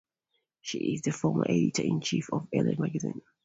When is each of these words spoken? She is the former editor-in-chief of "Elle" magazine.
She 0.61 0.95
is 0.95 1.03
the 1.03 1.11
former 1.11 1.45
editor-in-chief 1.47 2.33
of 2.33 2.47
"Elle" 2.55 2.73
magazine. 2.79 3.21